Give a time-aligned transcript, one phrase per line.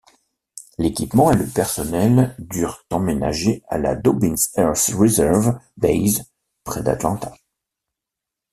[0.79, 6.23] L'équipement et le personnel durent emménager à la Dobbins Air Reserve Base
[6.63, 7.31] près d'Atlanta.